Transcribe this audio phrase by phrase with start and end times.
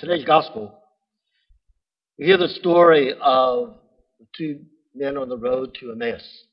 [0.00, 0.74] today's gospel,
[2.18, 3.74] we hear the story of
[4.18, 4.60] the two
[4.94, 6.44] men on the road to Emmaus.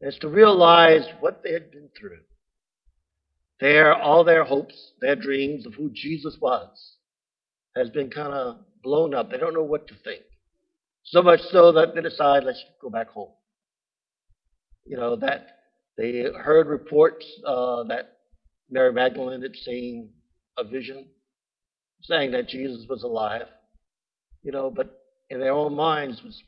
[0.00, 2.20] And it's to realize what they had been through.
[3.60, 6.70] Their, all their hopes, their dreams of who Jesus was,
[7.76, 9.30] has been kind of blown up.
[9.30, 10.22] They don't know what to think.
[11.04, 13.32] So much so that they decide, let's go back home.
[14.86, 15.48] You know, that
[15.98, 18.16] they heard reports uh, that
[18.70, 20.08] Mary Magdalene had seen
[20.56, 21.08] a vision
[22.02, 23.46] saying that Jesus was alive.
[24.42, 26.40] You know, but in their own minds, was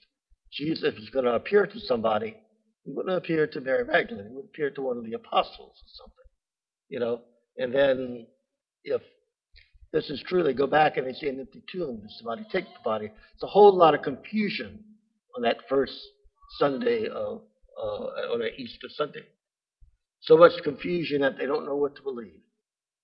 [0.52, 2.36] Jesus was going to appear to somebody.
[2.84, 4.28] He wouldn't appear to Mary Magdalene.
[4.28, 6.16] He would appear to one of the apostles or something.
[6.88, 7.20] You know,
[7.58, 8.26] and then
[8.84, 9.02] if
[9.92, 11.98] this is true, they go back and they see an empty tomb.
[12.00, 13.10] There's somebody take the body.
[13.34, 14.82] It's a whole lot of confusion
[15.36, 15.98] on that first
[16.58, 17.42] Sunday of
[17.80, 19.24] uh, on Easter Sunday.
[20.20, 22.40] So much confusion that they don't know what to believe.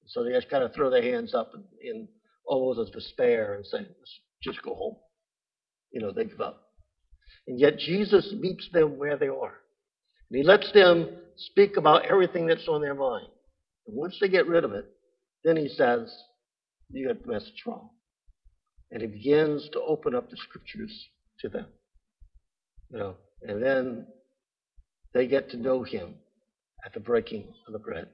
[0.07, 2.09] So they just kind of throw their hands up and, in
[2.49, 4.97] almost as despair and say, Let's just go home.
[5.93, 6.63] You know, they give up.
[7.47, 9.55] And yet Jesus meets them where they are.
[10.31, 13.27] And he lets them speak about everything that's on their mind.
[13.87, 14.87] And once they get rid of it,
[15.45, 16.15] then he says,
[16.91, 17.91] You got the message wrong.
[18.91, 21.09] And he begins to open up the scriptures
[21.41, 21.67] to them.
[22.91, 24.07] You know, and then
[25.15, 26.15] they get to know him
[26.85, 28.09] at the breaking of the bread.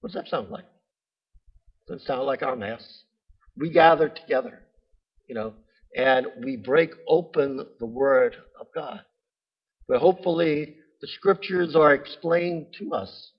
[0.00, 0.64] What does that sound like?
[1.88, 3.04] Does it sound like our Mass?
[3.56, 4.60] We gather together,
[5.28, 5.54] you know,
[5.96, 9.00] and we break open the Word of God.
[9.88, 13.32] But hopefully the Scriptures are explained to us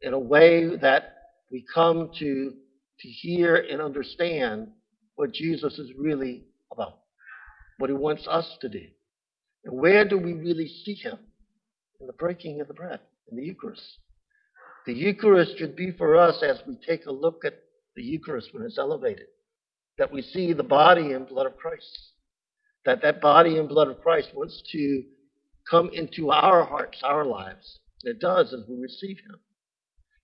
[0.00, 1.16] in a way that
[1.50, 2.54] we come to,
[3.00, 4.68] to hear and understand
[5.16, 6.98] what Jesus is really about,
[7.78, 8.86] what He wants us to do.
[9.64, 11.18] And where do we really see Him?
[12.00, 13.98] In the breaking of the bread, in the Eucharist.
[14.86, 17.58] The Eucharist should be for us as we take a look at
[17.96, 19.26] the Eucharist when it's elevated,
[19.98, 22.12] that we see the body and blood of Christ.
[22.84, 25.02] That that body and blood of Christ wants to
[25.68, 27.80] come into our hearts, our lives.
[28.04, 29.38] It does as we receive Him.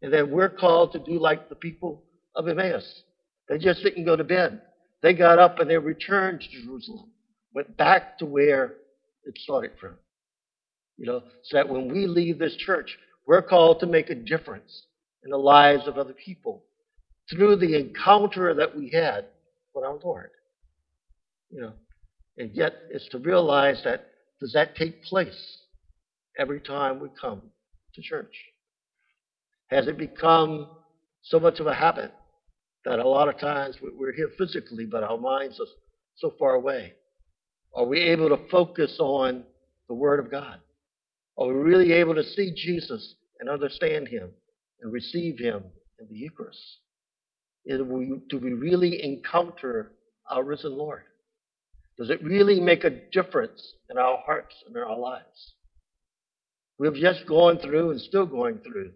[0.01, 3.03] And then we're called to do like the people of Emmaus.
[3.49, 4.63] They just didn't go to bed.
[5.03, 7.11] They got up and they returned to Jerusalem,
[7.55, 8.75] went back to where
[9.25, 9.97] it started from.
[10.97, 12.97] You know, so that when we leave this church,
[13.27, 14.87] we're called to make a difference
[15.25, 16.63] in the lives of other people
[17.31, 19.27] through the encounter that we had
[19.75, 20.31] with our Lord.
[21.51, 21.73] You know,
[22.39, 24.07] and yet it's to realize that
[24.41, 25.59] does that take place
[26.39, 27.43] every time we come
[27.95, 28.35] to church?
[29.69, 30.69] Has it become
[31.23, 32.13] so much of a habit
[32.85, 35.67] that a lot of times we're here physically, but our minds are
[36.17, 36.93] so far away?
[37.75, 39.45] Are we able to focus on
[39.89, 40.61] the Word of God?
[41.39, 44.31] Are we really able to see Jesus and understand Him
[44.81, 45.65] and receive Him
[45.99, 46.61] in the Eucharist?
[47.67, 49.93] We, do we really encounter
[50.31, 51.03] our risen Lord?
[51.99, 55.55] Does it really make a difference in our hearts and in our lives?
[56.79, 58.93] We've just gone through and still going through,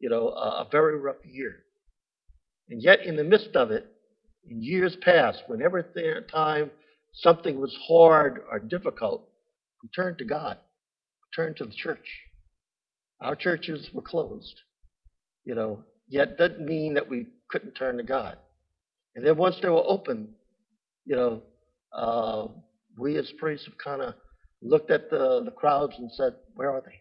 [0.00, 1.56] you know, a, a very rough year.
[2.70, 3.86] And yet, in the midst of it,
[4.50, 5.82] in years past, whenever
[6.32, 6.70] time
[7.12, 9.28] something was hard or difficult,
[9.82, 10.58] we turned to God
[11.28, 12.20] we turned to the church.
[13.20, 14.60] Our churches were closed,
[15.44, 18.36] you know, yet doesn't mean that we couldn't turn to God.
[19.14, 20.28] And then once they were open,
[21.04, 21.42] you know,
[21.92, 22.48] uh,
[22.98, 24.14] we as priests have kind of
[24.62, 27.00] looked at the, the crowds and said, where are they?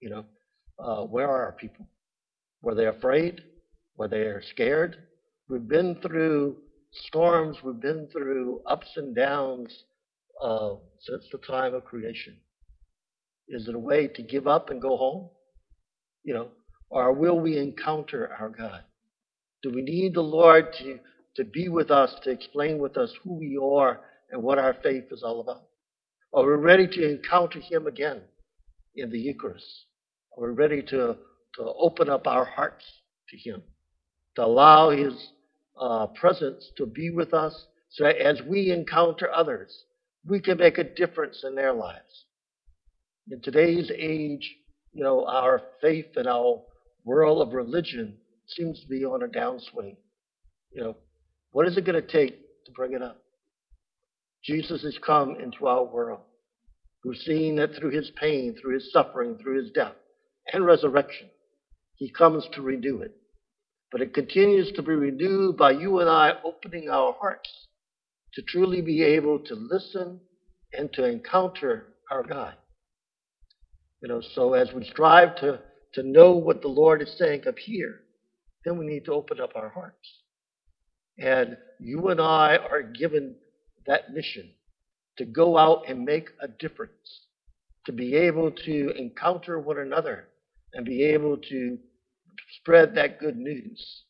[0.00, 0.24] You know,
[0.78, 1.86] uh, where are our people?
[2.62, 3.42] Were they afraid?
[3.96, 4.96] Were they scared?
[5.48, 6.56] We've been through
[6.92, 9.84] storms, we've been through ups and downs
[10.42, 12.36] uh, since the time of creation.
[13.48, 15.30] Is it a way to give up and go home?
[16.24, 16.48] You know,
[16.90, 18.82] or will we encounter our God?
[19.62, 20.98] Do we need the Lord to,
[21.36, 25.04] to be with us, to explain with us who we are and what our faith
[25.10, 25.62] is all about?
[26.32, 28.20] Are we ready to encounter Him again
[28.94, 29.86] in the Eucharist?
[30.36, 31.16] Are we ready to,
[31.54, 32.84] to open up our hearts
[33.30, 33.62] to Him,
[34.36, 35.14] to allow His
[35.80, 39.84] uh, presence to be with us so that as we encounter others,
[40.24, 42.26] we can make a difference in their lives?
[43.30, 44.54] In today's age,
[44.92, 46.62] you know, our faith and our
[47.04, 49.96] world of religion seems to be on a downswing.
[50.70, 50.96] You know,
[51.52, 53.22] what is it going to take to bring it up?
[54.44, 56.20] Jesus has come into our world.
[57.04, 59.94] We've seen that through his pain, through his suffering, through his death
[60.52, 61.28] and resurrection,
[61.96, 63.14] he comes to renew it.
[63.90, 67.50] But it continues to be renewed by you and I opening our hearts
[68.34, 70.20] to truly be able to listen
[70.72, 72.54] and to encounter our God.
[74.02, 75.60] You know, so as we strive to,
[75.94, 78.00] to know what the Lord is saying up here,
[78.68, 80.22] then we need to open up our hearts.
[81.18, 83.34] And you and I are given
[83.86, 84.50] that mission
[85.16, 87.26] to go out and make a difference,
[87.86, 90.28] to be able to encounter one another
[90.74, 91.78] and be able to
[92.60, 94.02] spread that good news.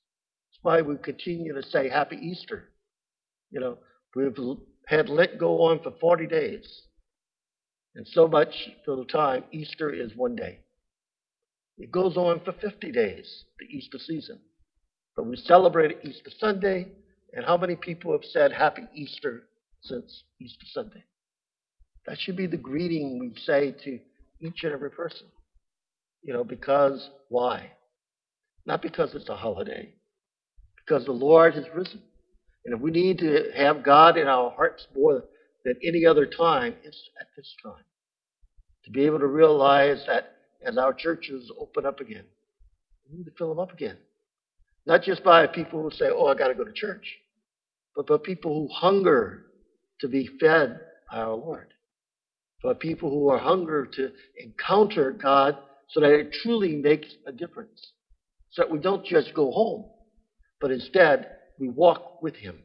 [0.50, 2.68] That's why we continue to say Happy Easter.
[3.50, 3.78] You know,
[4.16, 4.36] we've
[4.86, 6.82] had Lent go on for 40 days.
[7.94, 10.58] And so much for the time, Easter is one day.
[11.78, 14.40] It goes on for 50 days, the Easter season.
[15.18, 16.86] But we celebrate Easter Sunday,
[17.32, 19.42] and how many people have said Happy Easter
[19.82, 21.02] since Easter Sunday?
[22.06, 23.98] That should be the greeting we say to
[24.40, 25.26] each and every person.
[26.22, 27.72] You know, because why?
[28.64, 29.92] Not because it's a holiday,
[30.76, 32.00] because the Lord has risen.
[32.64, 35.24] And if we need to have God in our hearts more
[35.64, 37.84] than any other time, it's at this time.
[38.84, 42.24] To be able to realize that as our churches open up again,
[43.10, 43.96] we need to fill them up again.
[44.88, 47.18] Not just by people who say, oh, I got to go to church,
[47.94, 49.44] but by people who hunger
[50.00, 50.80] to be fed
[51.12, 51.74] by our Lord.
[52.64, 54.10] By people who are hunger to
[54.42, 55.58] encounter God
[55.90, 57.92] so that it truly makes a difference.
[58.50, 59.90] So that we don't just go home,
[60.58, 62.58] but instead we walk with Him.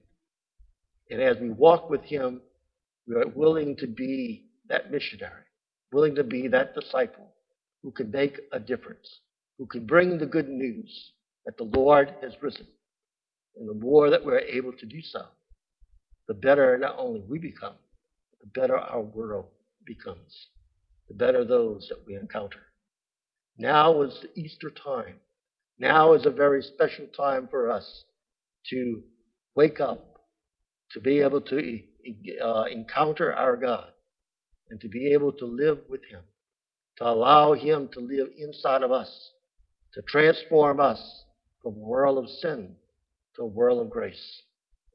[1.12, 2.40] And as we walk with Him,
[3.06, 5.44] we are willing to be that missionary,
[5.92, 7.28] willing to be that disciple
[7.84, 9.20] who can make a difference,
[9.58, 11.12] who can bring the good news
[11.46, 12.68] that the Lord has risen.
[13.56, 15.26] And the more that we're able to do so,
[16.28, 17.76] the better not only we become,
[18.42, 19.46] the better our world
[19.86, 20.48] becomes,
[21.08, 22.60] the better those that we encounter.
[23.58, 25.16] Now is the Easter time.
[25.78, 28.06] Now is a very special time for us
[28.70, 29.04] to
[29.56, 30.22] wake up,
[30.92, 31.80] to be able to
[32.44, 33.90] uh, encounter our God,
[34.70, 36.22] and to be able to live with Him,
[36.98, 39.32] to allow Him to live inside of us,
[39.94, 41.23] to transform us
[41.64, 42.76] from a world of sin
[43.36, 44.42] to a world of grace,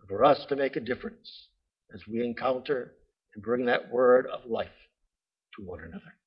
[0.06, 1.48] for us to make a difference
[1.92, 2.92] as we encounter
[3.34, 4.68] and bring that word of life
[5.56, 6.17] to one another.